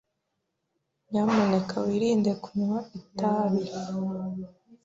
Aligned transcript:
Nyamuneka 1.09 1.75
wirinde 1.85 2.31
kunywa 2.43 2.79
itabi. 2.99 3.63